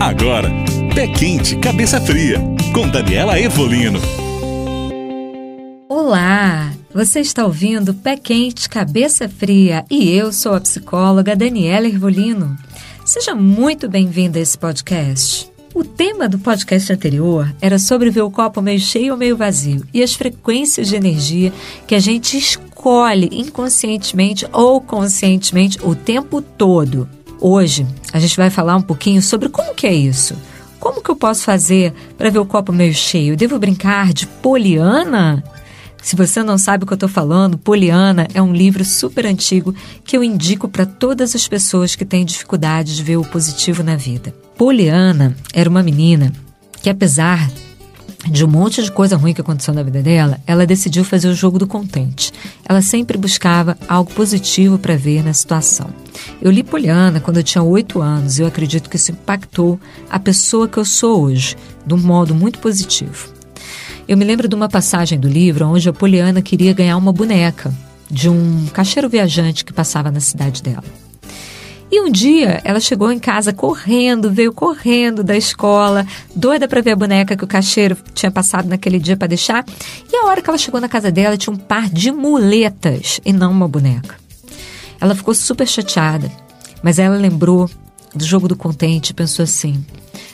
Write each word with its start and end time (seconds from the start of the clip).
Agora, 0.00 0.48
Pé 0.94 1.06
Quente, 1.08 1.56
Cabeça 1.56 2.00
Fria, 2.00 2.38
com 2.72 2.88
Daniela 2.88 3.38
Evolino. 3.38 4.00
Olá, 5.90 6.72
você 6.90 7.20
está 7.20 7.44
ouvindo 7.44 7.92
Pé 7.92 8.16
Quente, 8.16 8.66
Cabeça 8.66 9.28
Fria 9.28 9.84
e 9.90 10.10
eu 10.10 10.32
sou 10.32 10.54
a 10.54 10.60
psicóloga 10.60 11.36
Daniela 11.36 11.86
Ervolino. 11.86 12.56
Seja 13.04 13.34
muito 13.34 13.90
bem-vinda 13.90 14.38
a 14.38 14.42
esse 14.42 14.56
podcast. 14.56 15.52
O 15.74 15.84
tema 15.84 16.26
do 16.30 16.38
podcast 16.38 16.90
anterior 16.90 17.54
era 17.60 17.78
sobre 17.78 18.08
ver 18.08 18.22
o 18.22 18.30
copo 18.30 18.62
meio 18.62 18.80
cheio 18.80 19.12
ou 19.12 19.18
meio 19.18 19.36
vazio 19.36 19.84
e 19.92 20.02
as 20.02 20.14
frequências 20.14 20.88
de 20.88 20.96
energia 20.96 21.52
que 21.86 21.94
a 21.94 22.00
gente 22.00 22.38
escolhe 22.38 23.28
inconscientemente 23.32 24.46
ou 24.50 24.80
conscientemente 24.80 25.78
o 25.82 25.94
tempo 25.94 26.40
todo. 26.40 27.06
Hoje 27.40 27.86
a 28.12 28.20
gente 28.20 28.36
vai 28.36 28.50
falar 28.50 28.76
um 28.76 28.82
pouquinho 28.82 29.22
sobre 29.22 29.48
como 29.48 29.74
que 29.74 29.86
é 29.86 29.94
isso. 29.94 30.36
Como 30.78 31.02
que 31.02 31.10
eu 31.10 31.16
posso 31.16 31.42
fazer 31.42 31.92
para 32.16 32.30
ver 32.30 32.38
o 32.38 32.46
copo 32.46 32.72
meio 32.72 32.94
cheio? 32.94 33.36
Devo 33.36 33.58
brincar 33.58 34.12
de 34.12 34.26
poliana? 34.26 35.42
Se 36.02 36.16
você 36.16 36.42
não 36.42 36.56
sabe 36.56 36.84
o 36.84 36.86
que 36.86 36.92
eu 36.92 36.96
estou 36.96 37.08
falando, 37.08 37.58
Poliana 37.58 38.26
é 38.32 38.40
um 38.40 38.54
livro 38.54 38.84
super 38.84 39.26
antigo 39.26 39.74
que 40.02 40.16
eu 40.16 40.24
indico 40.24 40.66
para 40.66 40.86
todas 40.86 41.34
as 41.34 41.46
pessoas 41.46 41.94
que 41.94 42.06
têm 42.06 42.24
dificuldade 42.24 42.96
de 42.96 43.02
ver 43.02 43.18
o 43.18 43.24
positivo 43.24 43.82
na 43.82 43.96
vida. 43.96 44.34
Poliana 44.56 45.36
era 45.52 45.68
uma 45.68 45.82
menina 45.82 46.32
que, 46.82 46.88
apesar 46.88 47.50
de 48.28 48.44
um 48.44 48.48
monte 48.48 48.82
de 48.82 48.92
coisa 48.92 49.16
ruim 49.16 49.32
que 49.32 49.40
aconteceu 49.40 49.72
na 49.72 49.82
vida 49.82 50.02
dela, 50.02 50.38
ela 50.46 50.66
decidiu 50.66 51.04
fazer 51.04 51.28
o 51.28 51.34
jogo 51.34 51.58
do 51.58 51.66
contente. 51.66 52.32
Ela 52.68 52.82
sempre 52.82 53.16
buscava 53.16 53.78
algo 53.88 54.12
positivo 54.12 54.78
para 54.78 54.96
ver 54.96 55.24
na 55.24 55.32
situação. 55.32 55.88
Eu 56.40 56.50
li 56.50 56.62
Poliana 56.62 57.20
quando 57.20 57.38
eu 57.38 57.42
tinha 57.42 57.62
oito 57.62 58.00
anos 58.00 58.38
e 58.38 58.42
eu 58.42 58.46
acredito 58.46 58.90
que 58.90 58.96
isso 58.96 59.12
impactou 59.12 59.80
a 60.08 60.18
pessoa 60.18 60.68
que 60.68 60.78
eu 60.78 60.84
sou 60.84 61.22
hoje, 61.22 61.56
de 61.86 61.94
um 61.94 61.98
modo 61.98 62.34
muito 62.34 62.58
positivo. 62.58 63.28
Eu 64.06 64.16
me 64.16 64.24
lembro 64.24 64.48
de 64.48 64.54
uma 64.54 64.68
passagem 64.68 65.18
do 65.18 65.28
livro 65.28 65.66
onde 65.66 65.88
a 65.88 65.92
Poliana 65.92 66.42
queria 66.42 66.72
ganhar 66.72 66.96
uma 66.96 67.12
boneca 67.12 67.72
de 68.10 68.28
um 68.28 68.66
caixeiro 68.72 69.08
viajante 69.08 69.64
que 69.64 69.72
passava 69.72 70.10
na 70.10 70.20
cidade 70.20 70.62
dela. 70.62 71.09
E 71.90 72.00
um 72.00 72.10
dia 72.10 72.60
ela 72.62 72.78
chegou 72.78 73.10
em 73.10 73.18
casa 73.18 73.52
correndo, 73.52 74.30
veio 74.30 74.52
correndo 74.52 75.24
da 75.24 75.36
escola, 75.36 76.06
doida 76.34 76.68
para 76.68 76.80
ver 76.80 76.92
a 76.92 76.96
boneca 76.96 77.36
que 77.36 77.42
o 77.42 77.48
caixeiro 77.48 77.96
tinha 78.14 78.30
passado 78.30 78.68
naquele 78.68 79.00
dia 79.00 79.16
para 79.16 79.26
deixar. 79.26 79.64
E 80.10 80.16
a 80.16 80.26
hora 80.26 80.40
que 80.40 80.48
ela 80.48 80.58
chegou 80.58 80.80
na 80.80 80.88
casa 80.88 81.10
dela 81.10 81.36
tinha 81.36 81.52
um 81.52 81.58
par 81.58 81.88
de 81.88 82.12
muletas 82.12 83.20
e 83.24 83.32
não 83.32 83.50
uma 83.50 83.66
boneca. 83.66 84.16
Ela 85.00 85.16
ficou 85.16 85.34
super 85.34 85.66
chateada, 85.66 86.30
mas 86.82 86.98
ela 86.98 87.16
lembrou 87.16 87.68
do 88.14 88.24
jogo 88.24 88.46
do 88.46 88.54
contente 88.54 89.10
e 89.10 89.14
pensou 89.14 89.42
assim: 89.42 89.84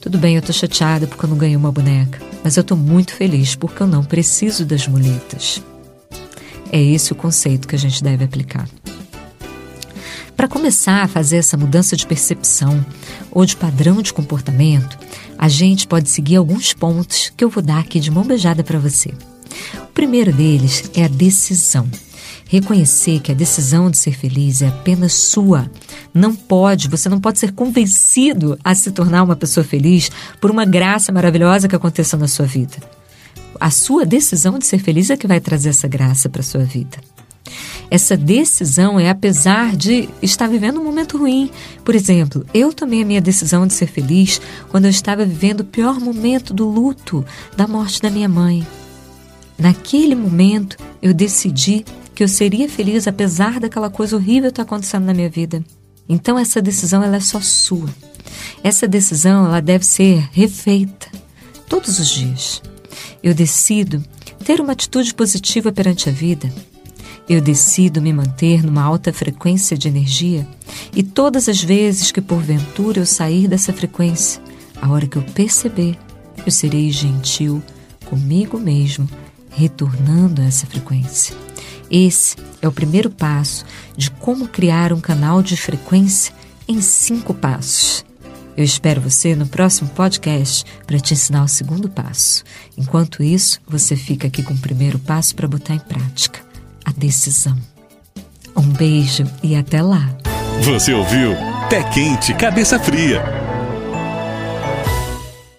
tudo 0.00 0.18
bem, 0.18 0.36
eu 0.36 0.42
tô 0.42 0.52
chateada 0.52 1.06
porque 1.06 1.24
eu 1.24 1.30
não 1.30 1.38
ganhei 1.38 1.56
uma 1.56 1.72
boneca, 1.72 2.20
mas 2.44 2.56
eu 2.58 2.64
tô 2.64 2.76
muito 2.76 3.14
feliz 3.14 3.54
porque 3.54 3.82
eu 3.82 3.86
não 3.86 4.04
preciso 4.04 4.66
das 4.66 4.86
muletas. 4.86 5.62
É 6.70 6.80
esse 6.80 7.12
o 7.12 7.16
conceito 7.16 7.66
que 7.66 7.74
a 7.74 7.78
gente 7.78 8.02
deve 8.02 8.24
aplicar. 8.24 8.68
Para 10.38 10.46
começar 10.46 11.02
a 11.02 11.08
fazer 11.08 11.38
essa 11.38 11.56
mudança 11.56 11.96
de 11.96 12.06
percepção 12.06 12.86
ou 13.32 13.44
de 13.44 13.56
padrão 13.56 14.00
de 14.00 14.12
comportamento, 14.12 14.96
a 15.36 15.48
gente 15.48 15.84
pode 15.84 16.08
seguir 16.08 16.36
alguns 16.36 16.72
pontos 16.72 17.32
que 17.36 17.42
eu 17.42 17.50
vou 17.50 17.60
dar 17.60 17.80
aqui 17.80 17.98
de 17.98 18.08
mão 18.08 18.22
beijada 18.22 18.62
para 18.62 18.78
você. 18.78 19.12
O 19.82 19.92
primeiro 19.92 20.32
deles 20.32 20.92
é 20.94 21.04
a 21.04 21.08
decisão. 21.08 21.88
Reconhecer 22.46 23.18
que 23.18 23.32
a 23.32 23.34
decisão 23.34 23.90
de 23.90 23.96
ser 23.96 24.12
feliz 24.12 24.62
é 24.62 24.68
apenas 24.68 25.12
sua. 25.12 25.68
Não 26.14 26.32
pode, 26.32 26.86
você 26.86 27.08
não 27.08 27.20
pode 27.20 27.40
ser 27.40 27.50
convencido 27.50 28.56
a 28.62 28.76
se 28.76 28.92
tornar 28.92 29.24
uma 29.24 29.34
pessoa 29.34 29.64
feliz 29.64 30.08
por 30.40 30.52
uma 30.52 30.64
graça 30.64 31.10
maravilhosa 31.10 31.66
que 31.66 31.74
aconteceu 31.74 32.16
na 32.16 32.28
sua 32.28 32.46
vida. 32.46 32.76
A 33.58 33.72
sua 33.72 34.06
decisão 34.06 34.56
de 34.56 34.66
ser 34.66 34.78
feliz 34.78 35.10
é 35.10 35.16
que 35.16 35.26
vai 35.26 35.40
trazer 35.40 35.70
essa 35.70 35.88
graça 35.88 36.28
para 36.28 36.44
sua 36.44 36.62
vida. 36.62 37.07
Essa 37.90 38.16
decisão 38.16 38.98
é 38.98 39.08
apesar 39.08 39.76
de 39.76 40.08
estar 40.22 40.48
vivendo 40.48 40.80
um 40.80 40.84
momento 40.84 41.18
ruim. 41.18 41.50
Por 41.84 41.94
exemplo, 41.94 42.44
eu 42.52 42.72
tomei 42.72 43.02
a 43.02 43.06
minha 43.06 43.20
decisão 43.20 43.66
de 43.66 43.74
ser 43.74 43.86
feliz 43.86 44.40
quando 44.70 44.84
eu 44.84 44.90
estava 44.90 45.24
vivendo 45.24 45.60
o 45.60 45.64
pior 45.64 46.00
momento 46.00 46.52
do 46.52 46.68
luto 46.68 47.24
da 47.56 47.66
morte 47.66 48.02
da 48.02 48.10
minha 48.10 48.28
mãe. 48.28 48.66
Naquele 49.58 50.14
momento, 50.14 50.76
eu 51.02 51.12
decidi 51.12 51.84
que 52.14 52.22
eu 52.22 52.28
seria 52.28 52.68
feliz 52.68 53.06
apesar 53.06 53.60
daquela 53.60 53.88
coisa 53.88 54.16
horrível 54.16 54.50
estar 54.50 54.62
acontecendo 54.62 55.04
na 55.04 55.14
minha 55.14 55.30
vida. 55.30 55.64
Então 56.08 56.38
essa 56.38 56.62
decisão 56.62 57.02
ela 57.02 57.16
é 57.16 57.20
só 57.20 57.40
sua. 57.40 57.88
Essa 58.62 58.88
decisão 58.88 59.46
ela 59.46 59.60
deve 59.60 59.84
ser 59.84 60.28
refeita 60.32 61.08
todos 61.68 61.98
os 61.98 62.08
dias. 62.08 62.62
Eu 63.22 63.34
decido 63.34 64.02
ter 64.44 64.60
uma 64.60 64.72
atitude 64.72 65.14
positiva 65.14 65.70
perante 65.70 66.08
a 66.08 66.12
vida. 66.12 66.50
Eu 67.28 67.42
decido 67.42 68.00
me 68.00 68.12
manter 68.12 68.64
numa 68.64 68.82
alta 68.82 69.12
frequência 69.12 69.76
de 69.76 69.86
energia 69.86 70.48
e 70.94 71.02
todas 71.02 71.48
as 71.48 71.62
vezes 71.62 72.10
que 72.10 72.22
porventura 72.22 73.00
eu 73.00 73.06
sair 73.06 73.46
dessa 73.46 73.72
frequência, 73.72 74.40
a 74.80 74.88
hora 74.88 75.06
que 75.06 75.18
eu 75.18 75.22
perceber, 75.22 75.98
eu 76.46 76.50
serei 76.50 76.90
gentil 76.90 77.62
comigo 78.06 78.58
mesmo, 78.58 79.06
retornando 79.50 80.40
a 80.40 80.46
essa 80.46 80.66
frequência. 80.66 81.36
Esse 81.90 82.36
é 82.62 82.68
o 82.68 82.72
primeiro 82.72 83.10
passo 83.10 83.64
de 83.96 84.10
como 84.10 84.48
criar 84.48 84.92
um 84.92 85.00
canal 85.00 85.42
de 85.42 85.56
frequência 85.56 86.32
em 86.66 86.80
cinco 86.80 87.34
passos. 87.34 88.04
Eu 88.56 88.64
espero 88.64 89.00
você 89.00 89.36
no 89.36 89.46
próximo 89.46 89.88
podcast 89.90 90.64
para 90.86 90.98
te 90.98 91.14
ensinar 91.14 91.44
o 91.44 91.48
segundo 91.48 91.88
passo. 91.88 92.42
Enquanto 92.76 93.22
isso, 93.22 93.60
você 93.66 93.94
fica 93.94 94.26
aqui 94.26 94.42
com 94.42 94.54
o 94.54 94.58
primeiro 94.58 94.98
passo 94.98 95.34
para 95.36 95.46
botar 95.46 95.74
em 95.74 95.78
prática: 95.78 96.40
a 96.88 96.92
decisão. 96.96 97.56
Um 98.56 98.62
beijo 98.62 99.24
e 99.42 99.54
até 99.54 99.82
lá. 99.82 100.08
Você 100.62 100.92
ouviu 100.92 101.36
Pé 101.68 101.82
Quente, 101.84 102.32
Cabeça 102.34 102.78
Fria 102.78 103.37